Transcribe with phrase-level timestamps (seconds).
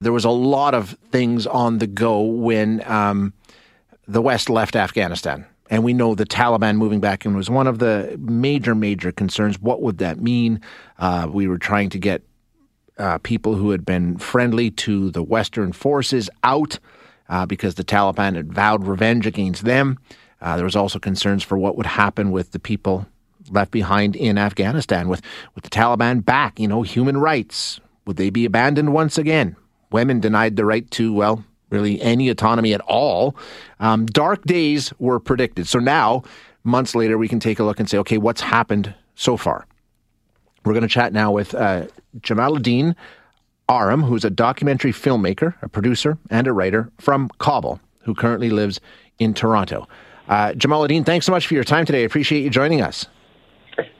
[0.00, 3.32] There was a lot of things on the go when um,
[4.06, 5.44] the West left Afghanistan.
[5.70, 9.60] And we know the Taliban moving back in was one of the major, major concerns.
[9.60, 10.60] What would that mean?
[11.00, 12.22] Uh, we were trying to get
[12.96, 16.78] uh, people who had been friendly to the Western forces out
[17.28, 19.98] uh, because the Taliban had vowed revenge against them.
[20.40, 23.08] Uh, there was also concerns for what would happen with the people
[23.50, 25.22] left behind in Afghanistan with,
[25.56, 26.60] with the Taliban back.
[26.60, 29.56] You know, human rights would they be abandoned once again?
[29.90, 33.36] Women denied the right to well, really any autonomy at all.
[33.80, 35.66] Um, dark days were predicted.
[35.66, 36.22] So now,
[36.64, 39.66] months later, we can take a look and say, okay, what's happened so far?
[40.64, 41.86] We're going to chat now with uh,
[42.20, 42.94] Jamaluddin
[43.68, 48.80] Aram, who's a documentary filmmaker, a producer, and a writer from Kabul, who currently lives
[49.18, 49.86] in Toronto.
[50.28, 52.02] Uh, Jamaluddin, thanks so much for your time today.
[52.02, 53.06] I appreciate you joining us.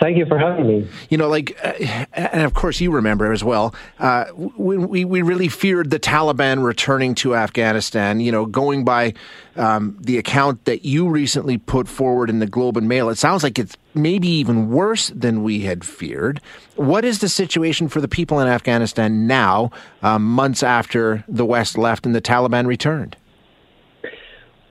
[0.00, 0.88] Thank you for having me.
[1.08, 1.72] You know, like, uh,
[2.12, 7.14] and of course you remember as well, uh, we, we really feared the Taliban returning
[7.16, 8.20] to Afghanistan.
[8.20, 9.14] You know, going by
[9.56, 13.42] um, the account that you recently put forward in the Globe and Mail, it sounds
[13.42, 16.40] like it's maybe even worse than we had feared.
[16.76, 19.70] What is the situation for the people in Afghanistan now,
[20.02, 23.16] um, months after the West left and the Taliban returned?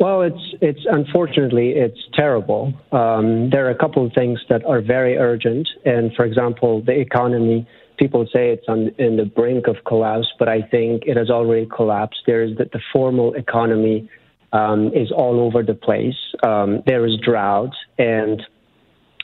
[0.04, 2.73] Well, it's it's unfortunately it's terrible.
[2.92, 6.92] Um, there are a couple of things that are very urgent, and for example, the
[6.92, 7.66] economy.
[7.98, 11.68] People say it's on in the brink of collapse, but I think it has already
[11.68, 12.20] collapsed.
[12.28, 14.09] There is that the formal economy
[14.52, 16.20] um, is all over the place.
[16.44, 18.42] Um, there is drought, and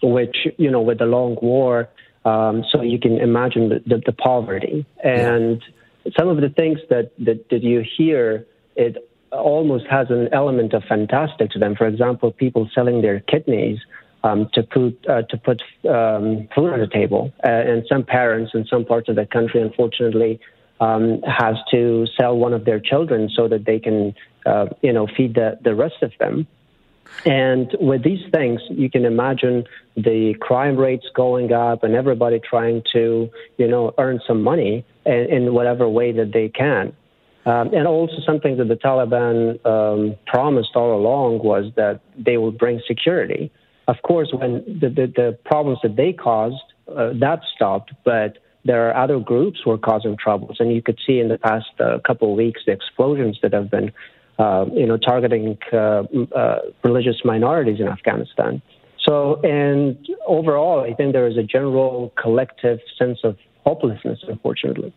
[0.01, 1.89] which you know with the long war,
[2.23, 5.61] um, so you can imagine the, the, the poverty and
[6.17, 8.45] some of the things that, that that you hear.
[8.77, 11.75] It almost has an element of fantastic to them.
[11.75, 13.79] For example, people selling their kidneys
[14.23, 18.51] um, to put uh, to put um, food on the table, uh, and some parents
[18.53, 20.39] in some parts of the country, unfortunately,
[20.79, 24.13] um, has to sell one of their children so that they can,
[24.45, 26.47] uh, you know, feed the the rest of them.
[27.25, 32.83] And with these things, you can imagine the crime rates going up and everybody trying
[32.93, 36.93] to, you know, earn some money in, in whatever way that they can.
[37.45, 42.57] Um, and also something that the Taliban um, promised all along was that they would
[42.57, 43.51] bring security.
[43.87, 48.89] Of course, when the, the, the problems that they caused, uh, that stopped, but there
[48.89, 50.57] are other groups who are causing troubles.
[50.59, 53.71] And you could see in the past uh, couple of weeks the explosions that have
[53.71, 53.91] been,
[54.37, 56.03] uh, you know, targeting uh,
[56.35, 58.61] uh, religious minorities in Afghanistan.
[59.07, 64.93] So, and overall, I think there is a general collective sense of hopelessness, unfortunately.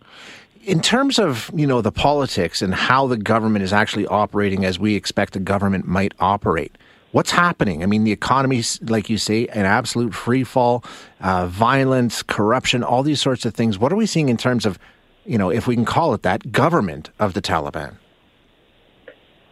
[0.65, 4.79] In terms of you know the politics and how the government is actually operating as
[4.79, 6.77] we expect the government might operate
[7.13, 7.83] what's happening?
[7.83, 10.83] I mean the economy like you say an absolute free fall
[11.21, 13.79] uh, violence corruption all these sorts of things.
[13.79, 14.79] What are we seeing in terms of
[15.25, 17.97] you know if we can call it that government of the taliban?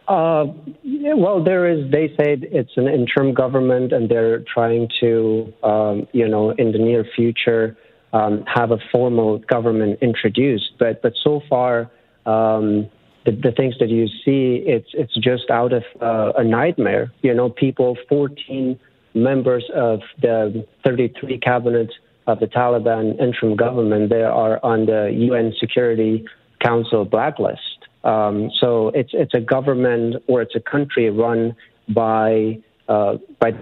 [0.07, 0.47] Uh,
[0.83, 1.89] yeah, well, there is.
[1.89, 6.79] They say it's an interim government, and they're trying to, um, you know, in the
[6.79, 7.77] near future,
[8.13, 10.71] um, have a formal government introduced.
[10.79, 11.91] But but so far,
[12.25, 12.89] um,
[13.25, 17.11] the, the things that you see, it's it's just out of uh, a nightmare.
[17.21, 18.79] You know, people, 14
[19.13, 21.91] members of the 33 cabinet
[22.27, 26.25] of the Taliban interim government, they are on the UN Security
[26.59, 27.61] Council blacklist.
[28.03, 31.55] Um, so it's it's a government or it's a country run
[31.89, 33.53] by uh, by.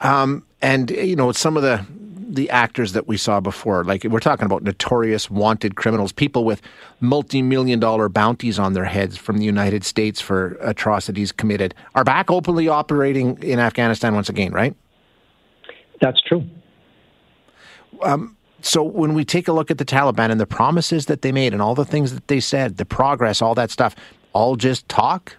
[0.00, 1.84] Um, and you know some of the
[2.28, 6.60] the actors that we saw before, like we're talking about notorious wanted criminals, people with
[7.00, 12.30] multi-million dollar bounties on their heads from the United States for atrocities committed, are back
[12.30, 14.74] openly operating in Afghanistan once again, right?
[16.00, 16.44] That's true.
[18.02, 21.32] Um, so when we take a look at the Taliban and the promises that they
[21.32, 23.94] made and all the things that they said, the progress, all that stuff,
[24.32, 25.36] all just talk?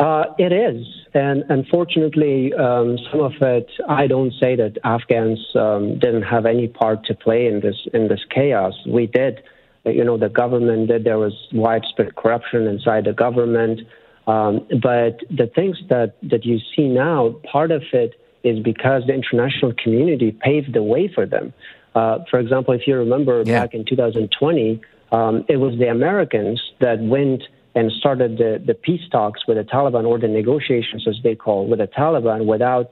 [0.00, 3.68] Uh, it is, and unfortunately, um, some of it.
[3.86, 8.08] I don't say that Afghans um, didn't have any part to play in this in
[8.08, 8.72] this chaos.
[8.88, 9.42] We did.
[9.84, 11.04] You know, the government did.
[11.04, 13.80] There was widespread corruption inside the government,
[14.26, 19.12] um, but the things that that you see now, part of it is because the
[19.12, 21.52] international community paved the way for them.
[21.94, 23.60] Uh, for example, if you remember yeah.
[23.60, 24.80] back in 2020,
[25.12, 27.42] um, it was the Americans that went
[27.74, 31.66] and started the, the peace talks with the Taliban or the negotiations, as they call,
[31.66, 32.90] with the Taliban without,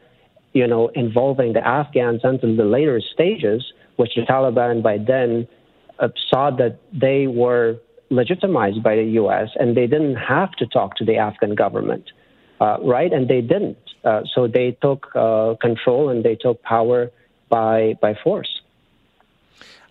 [0.52, 3.64] you know, involving the Afghans until the later stages,
[3.96, 5.48] which the Taliban by then
[5.98, 7.78] uh, saw that they were
[8.10, 9.48] legitimized by the U.S.
[9.56, 12.10] and they didn't have to talk to the Afghan government,
[12.60, 13.12] uh, right?
[13.12, 13.78] And they didn't.
[14.04, 17.10] Uh, so they took uh, control and they took power
[17.48, 18.57] by by force.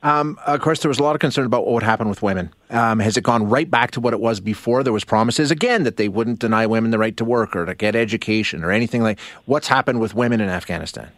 [0.08, 2.54] Um, of course, there was a lot of concern about what would happen with women.
[2.70, 4.82] Um, has it gone right back to what it was before?
[4.82, 7.76] There was promises again that they wouldn't deny women the right to work or to
[7.76, 9.20] get education or anything like.
[9.44, 11.12] What's happened with women in Afghanistan?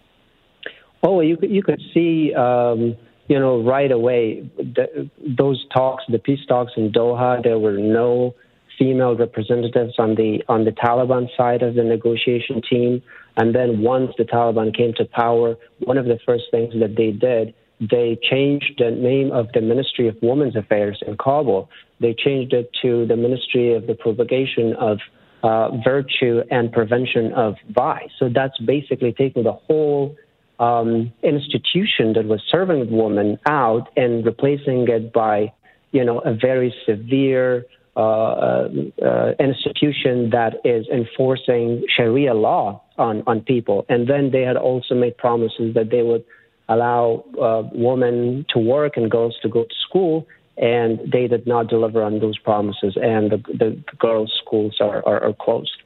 [1.03, 2.97] Oh, you you could see, um,
[3.27, 5.07] you know, right away the,
[5.37, 7.43] those talks, the peace talks in Doha.
[7.43, 8.33] There were no
[8.79, 13.03] female representatives on the on the Taliban side of the negotiation team.
[13.37, 17.11] And then once the Taliban came to power, one of the first things that they
[17.11, 21.69] did they changed the name of the Ministry of Women's Affairs in Kabul.
[22.01, 24.99] They changed it to the Ministry of the Propagation of
[25.43, 28.09] uh, Virtue and Prevention of Vice.
[28.19, 30.15] So that's basically taking the whole
[30.59, 35.53] um, institution that was serving women out and replacing it by,
[35.91, 37.65] you know, a very severe
[37.95, 38.69] uh, uh,
[39.03, 43.85] uh institution that is enforcing Sharia law on, on people.
[43.89, 46.23] And then they had also made promises that they would
[46.69, 50.27] allow uh, women to work and girls to go to school,
[50.57, 55.21] and they did not deliver on those promises, and the, the girls' schools are, are,
[55.23, 55.77] are closed.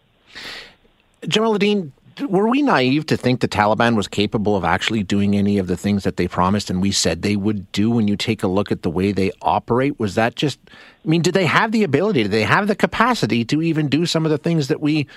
[2.30, 5.78] Were we naive to think the Taliban was capable of actually doing any of the
[5.78, 8.72] things that they promised and we said they would do when you take a look
[8.72, 10.00] at the way they operate?
[10.00, 13.44] Was that just, I mean, did they have the ability, did they have the capacity
[13.46, 15.08] to even do some of the things that we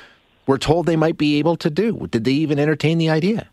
[0.47, 2.07] were told they might be able to do?
[2.11, 3.49] Did they even entertain the idea?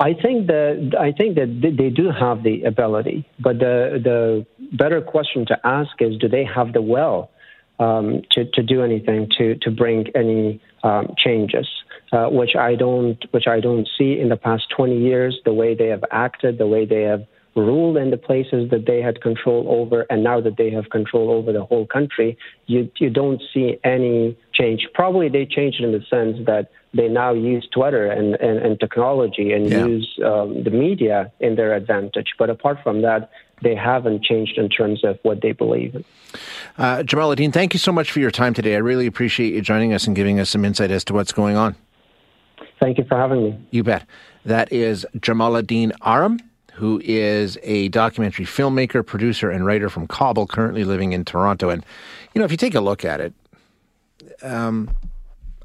[0.00, 4.46] I think that I think that they do have the ability, but the the
[4.76, 7.30] better question to ask is, do they have the will
[7.78, 11.68] um, to to do anything to to bring any um, changes?
[12.12, 15.38] Uh, which I don't which I don't see in the past 20 years.
[15.44, 17.24] The way they have acted, the way they have
[17.56, 21.30] ruled in the places that they had control over, and now that they have control
[21.30, 22.36] over the whole country,
[22.66, 24.86] you you don't see any change.
[24.94, 29.52] Probably they changed in the sense that they now use Twitter and, and, and technology
[29.52, 29.86] and yeah.
[29.86, 32.28] use um, the media in their advantage.
[32.38, 33.30] But apart from that,
[33.62, 36.04] they haven't changed in terms of what they believe in.
[36.78, 38.74] Uh, Jamaluddin, thank you so much for your time today.
[38.74, 41.56] I really appreciate you joining us and giving us some insight as to what's going
[41.56, 41.74] on.
[42.80, 43.66] Thank you for having me.
[43.70, 44.06] You bet.
[44.44, 46.38] That is Jamaluddin Aram
[46.74, 51.70] who is a documentary filmmaker, producer, and writer from Kabul, currently living in Toronto.
[51.70, 51.84] And,
[52.34, 53.32] you know, if you take a look at it,
[54.42, 54.90] um,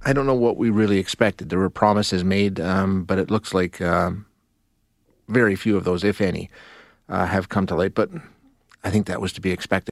[0.03, 1.49] I don't know what we really expected.
[1.49, 4.25] There were promises made, um, but it looks like um,
[5.27, 6.49] very few of those, if any,
[7.09, 7.93] uh, have come to light.
[7.93, 8.09] But
[8.83, 9.87] I think that was to be expected.